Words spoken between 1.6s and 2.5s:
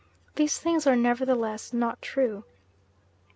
not true.